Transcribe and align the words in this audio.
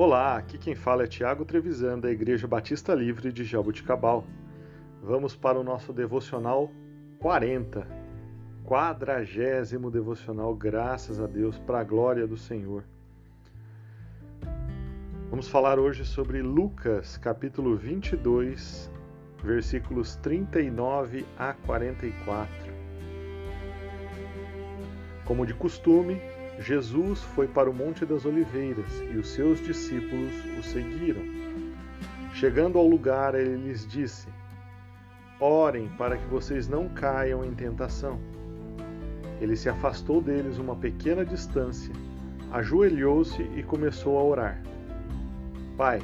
Olá, 0.00 0.36
aqui 0.36 0.56
quem 0.56 0.76
fala 0.76 1.02
é 1.02 1.06
Tiago 1.08 1.44
Trevisan, 1.44 1.98
da 1.98 2.08
Igreja 2.08 2.46
Batista 2.46 2.94
Livre 2.94 3.32
de 3.32 3.42
Jaboticabal. 3.42 4.24
Vamos 5.02 5.34
para 5.34 5.58
o 5.58 5.64
nosso 5.64 5.92
devocional 5.92 6.70
40, 7.18 7.84
quadragésimo 8.64 9.90
devocional, 9.90 10.54
graças 10.54 11.20
a 11.20 11.26
Deus, 11.26 11.58
para 11.58 11.80
a 11.80 11.82
glória 11.82 12.28
do 12.28 12.36
Senhor. 12.36 12.84
Vamos 15.30 15.48
falar 15.48 15.80
hoje 15.80 16.04
sobre 16.04 16.42
Lucas, 16.42 17.16
capítulo 17.16 17.76
22, 17.76 18.88
versículos 19.42 20.14
39 20.14 21.26
a 21.36 21.54
44. 21.54 22.72
Como 25.24 25.44
de 25.44 25.54
costume, 25.54 26.20
Jesus 26.58 27.20
foi 27.20 27.46
para 27.46 27.70
o 27.70 27.74
Monte 27.74 28.04
das 28.04 28.24
Oliveiras 28.24 29.02
e 29.12 29.16
os 29.16 29.28
seus 29.28 29.60
discípulos 29.60 30.32
o 30.58 30.62
seguiram. 30.62 31.22
Chegando 32.34 32.78
ao 32.78 32.86
lugar, 32.86 33.34
ele 33.34 33.56
lhes 33.56 33.86
disse: 33.86 34.28
Orem 35.40 35.88
para 35.96 36.16
que 36.16 36.26
vocês 36.26 36.68
não 36.68 36.88
caiam 36.88 37.44
em 37.44 37.54
tentação. 37.54 38.18
Ele 39.40 39.56
se 39.56 39.68
afastou 39.68 40.20
deles 40.20 40.58
uma 40.58 40.74
pequena 40.74 41.24
distância, 41.24 41.94
ajoelhou-se 42.50 43.40
e 43.40 43.62
começou 43.62 44.18
a 44.18 44.24
orar. 44.24 44.62
Pai, 45.76 46.02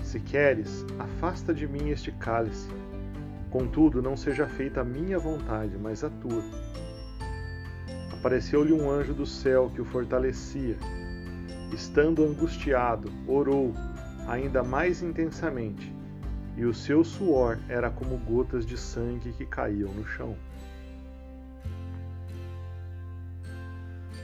se 0.00 0.20
queres, 0.20 0.86
afasta 0.96 1.52
de 1.52 1.66
mim 1.66 1.90
este 1.90 2.12
cálice. 2.12 2.68
Contudo, 3.50 4.00
não 4.00 4.16
seja 4.16 4.46
feita 4.46 4.82
a 4.82 4.84
minha 4.84 5.18
vontade, 5.18 5.76
mas 5.76 6.04
a 6.04 6.10
tua. 6.10 6.44
Apareceu-lhe 8.18 8.72
um 8.72 8.90
anjo 8.90 9.14
do 9.14 9.26
céu 9.26 9.70
que 9.72 9.80
o 9.80 9.84
fortalecia. 9.84 10.76
Estando 11.72 12.24
angustiado, 12.24 13.12
orou 13.28 13.72
ainda 14.26 14.62
mais 14.62 15.02
intensamente, 15.02 15.92
e 16.56 16.64
o 16.64 16.72
seu 16.72 17.04
suor 17.04 17.58
era 17.68 17.90
como 17.90 18.16
gotas 18.16 18.64
de 18.64 18.76
sangue 18.76 19.32
que 19.32 19.44
caíam 19.44 19.92
no 19.92 20.06
chão. 20.06 20.34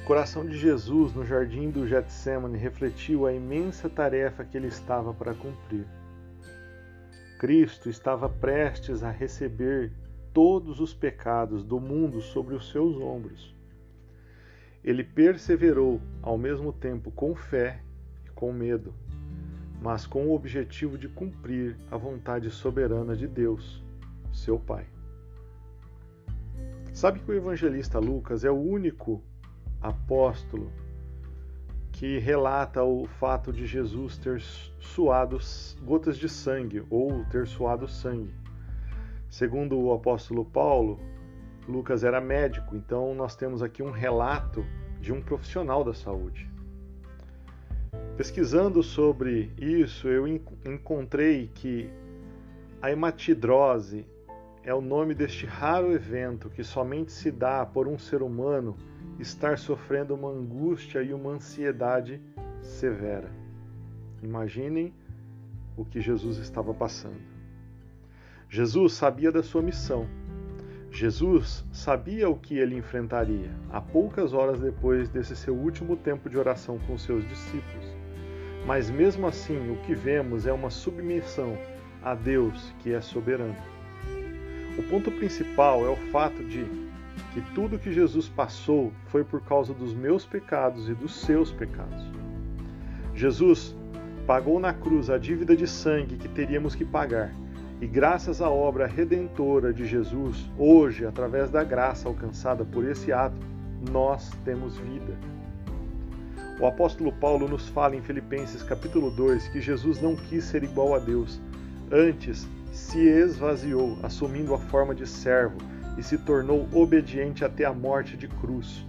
O 0.00 0.04
coração 0.04 0.44
de 0.44 0.58
Jesus 0.58 1.14
no 1.14 1.24
jardim 1.24 1.70
do 1.70 1.86
Getsemane 1.86 2.58
refletiu 2.58 3.26
a 3.26 3.32
imensa 3.32 3.88
tarefa 3.88 4.42
que 4.42 4.56
ele 4.56 4.66
estava 4.66 5.14
para 5.14 5.34
cumprir. 5.34 5.86
Cristo 7.38 7.88
estava 7.88 8.28
prestes 8.28 9.02
a 9.02 9.10
receber 9.10 9.92
todos 10.32 10.80
os 10.80 10.94
pecados 10.94 11.62
do 11.62 11.78
mundo 11.78 12.20
sobre 12.20 12.54
os 12.54 12.70
seus 12.70 12.96
ombros. 12.96 13.54
Ele 14.84 15.04
perseverou 15.04 16.00
ao 16.20 16.36
mesmo 16.36 16.72
tempo 16.72 17.10
com 17.10 17.34
fé 17.34 17.80
e 18.26 18.30
com 18.30 18.52
medo, 18.52 18.92
mas 19.80 20.06
com 20.06 20.26
o 20.26 20.34
objetivo 20.34 20.98
de 20.98 21.08
cumprir 21.08 21.76
a 21.90 21.96
vontade 21.96 22.50
soberana 22.50 23.14
de 23.14 23.28
Deus, 23.28 23.82
seu 24.32 24.58
Pai. 24.58 24.86
Sabe 26.92 27.20
que 27.20 27.30
o 27.30 27.34
evangelista 27.34 27.98
Lucas 27.98 28.44
é 28.44 28.50
o 28.50 28.60
único 28.60 29.22
apóstolo 29.80 30.70
que 31.92 32.18
relata 32.18 32.82
o 32.82 33.06
fato 33.06 33.52
de 33.52 33.66
Jesus 33.66 34.18
ter 34.18 34.40
suado 34.80 35.38
gotas 35.82 36.16
de 36.16 36.28
sangue 36.28 36.84
ou 36.90 37.24
ter 37.26 37.46
suado 37.46 37.86
sangue. 37.86 38.34
Segundo 39.30 39.78
o 39.78 39.92
apóstolo 39.92 40.44
Paulo, 40.44 40.98
Lucas 41.68 42.02
era 42.02 42.20
médico, 42.20 42.74
então 42.74 43.14
nós 43.14 43.36
temos 43.36 43.62
aqui 43.62 43.82
um 43.82 43.90
relato 43.90 44.64
de 45.00 45.12
um 45.12 45.22
profissional 45.22 45.84
da 45.84 45.94
saúde. 45.94 46.50
Pesquisando 48.16 48.82
sobre 48.82 49.52
isso, 49.58 50.08
eu 50.08 50.26
encontrei 50.26 51.50
que 51.54 51.90
a 52.80 52.90
hematidrose 52.90 54.06
é 54.64 54.74
o 54.74 54.80
nome 54.80 55.14
deste 55.14 55.46
raro 55.46 55.92
evento 55.92 56.50
que 56.50 56.62
somente 56.62 57.10
se 57.12 57.30
dá 57.30 57.64
por 57.64 57.88
um 57.88 57.98
ser 57.98 58.22
humano 58.22 58.76
estar 59.18 59.58
sofrendo 59.58 60.14
uma 60.14 60.28
angústia 60.28 61.02
e 61.02 61.12
uma 61.12 61.30
ansiedade 61.30 62.20
severa. 62.60 63.30
Imaginem 64.22 64.94
o 65.76 65.84
que 65.84 66.00
Jesus 66.00 66.38
estava 66.38 66.72
passando. 66.74 67.20
Jesus 68.48 68.92
sabia 68.92 69.32
da 69.32 69.42
sua 69.42 69.62
missão 69.62 70.06
Jesus 70.94 71.64
sabia 71.72 72.28
o 72.28 72.36
que 72.36 72.58
ele 72.58 72.76
enfrentaria 72.76 73.50
a 73.70 73.80
poucas 73.80 74.34
horas 74.34 74.60
depois 74.60 75.08
desse 75.08 75.34
seu 75.34 75.54
último 75.54 75.96
tempo 75.96 76.28
de 76.28 76.36
oração 76.36 76.78
com 76.86 76.98
seus 76.98 77.26
discípulos. 77.26 77.86
Mas 78.66 78.90
mesmo 78.90 79.26
assim, 79.26 79.72
o 79.72 79.76
que 79.86 79.94
vemos 79.94 80.46
é 80.46 80.52
uma 80.52 80.68
submissão 80.68 81.56
a 82.02 82.14
Deus 82.14 82.74
que 82.80 82.92
é 82.92 83.00
soberano. 83.00 83.56
O 84.78 84.82
ponto 84.82 85.10
principal 85.10 85.82
é 85.86 85.88
o 85.88 85.96
fato 86.10 86.44
de 86.44 86.66
que 87.32 87.40
tudo 87.54 87.78
que 87.78 87.90
Jesus 87.90 88.28
passou 88.28 88.92
foi 89.06 89.24
por 89.24 89.40
causa 89.40 89.72
dos 89.72 89.94
meus 89.94 90.26
pecados 90.26 90.90
e 90.90 90.94
dos 90.94 91.14
seus 91.22 91.50
pecados. 91.50 92.04
Jesus 93.14 93.74
pagou 94.26 94.60
na 94.60 94.74
cruz 94.74 95.08
a 95.08 95.16
dívida 95.16 95.56
de 95.56 95.66
sangue 95.66 96.18
que 96.18 96.28
teríamos 96.28 96.74
que 96.74 96.84
pagar 96.84 97.32
e 97.82 97.86
graças 97.88 98.40
à 98.40 98.48
obra 98.48 98.86
redentora 98.86 99.74
de 99.74 99.84
Jesus, 99.84 100.48
hoje, 100.56 101.04
através 101.04 101.50
da 101.50 101.64
graça 101.64 102.08
alcançada 102.08 102.64
por 102.64 102.88
esse 102.88 103.12
ato, 103.12 103.36
nós 103.90 104.30
temos 104.44 104.78
vida. 104.78 105.18
O 106.60 106.66
apóstolo 106.66 107.12
Paulo 107.12 107.48
nos 107.48 107.66
fala 107.66 107.96
em 107.96 108.00
Filipenses 108.00 108.62
capítulo 108.62 109.10
2 109.10 109.48
que 109.48 109.60
Jesus 109.60 110.00
não 110.00 110.14
quis 110.14 110.44
ser 110.44 110.62
igual 110.62 110.94
a 110.94 111.00
Deus, 111.00 111.40
antes 111.90 112.48
se 112.72 113.00
esvaziou, 113.00 113.98
assumindo 114.04 114.54
a 114.54 114.58
forma 114.58 114.94
de 114.94 115.04
servo 115.04 115.58
e 115.98 116.04
se 116.04 116.16
tornou 116.18 116.68
obediente 116.72 117.44
até 117.44 117.64
a 117.64 117.72
morte 117.72 118.16
de 118.16 118.28
cruz. 118.28 118.86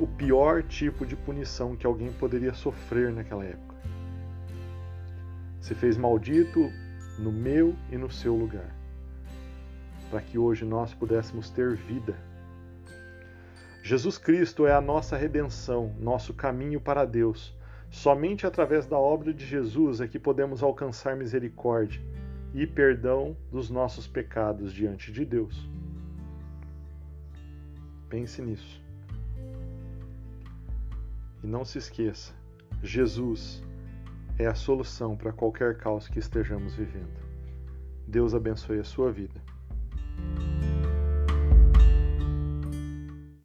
O 0.00 0.06
pior 0.08 0.64
tipo 0.64 1.06
de 1.06 1.14
punição 1.14 1.76
que 1.76 1.86
alguém 1.86 2.10
poderia 2.14 2.54
sofrer 2.54 3.12
naquela 3.12 3.44
época. 3.44 3.76
Se 5.60 5.76
fez 5.76 5.96
maldito 5.96 6.72
no 7.18 7.30
meu 7.30 7.74
e 7.90 7.96
no 7.96 8.10
seu 8.10 8.34
lugar, 8.34 8.74
para 10.10 10.20
que 10.20 10.38
hoje 10.38 10.64
nós 10.64 10.92
pudéssemos 10.92 11.50
ter 11.50 11.74
vida. 11.74 12.16
Jesus 13.82 14.16
Cristo 14.16 14.66
é 14.66 14.72
a 14.72 14.80
nossa 14.80 15.16
redenção, 15.16 15.94
nosso 15.98 16.32
caminho 16.32 16.80
para 16.80 17.04
Deus. 17.04 17.54
Somente 17.90 18.46
através 18.46 18.86
da 18.86 18.98
obra 18.98 19.32
de 19.32 19.44
Jesus 19.46 20.00
é 20.00 20.08
que 20.08 20.18
podemos 20.18 20.62
alcançar 20.62 21.14
misericórdia 21.16 22.00
e 22.54 22.66
perdão 22.66 23.36
dos 23.52 23.68
nossos 23.68 24.06
pecados 24.06 24.72
diante 24.72 25.12
de 25.12 25.24
Deus. 25.24 25.68
Pense 28.08 28.40
nisso. 28.40 28.82
E 31.42 31.46
não 31.46 31.64
se 31.64 31.78
esqueça: 31.78 32.32
Jesus 32.82 33.62
é 34.38 34.46
a 34.46 34.54
solução 34.54 35.16
para 35.16 35.32
qualquer 35.32 35.76
caos 35.76 36.08
que 36.08 36.18
estejamos 36.18 36.74
vivendo. 36.74 37.22
Deus 38.06 38.34
abençoe 38.34 38.80
a 38.80 38.84
sua 38.84 39.10
vida. 39.12 39.40